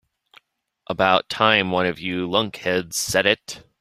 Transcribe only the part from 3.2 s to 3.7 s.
it.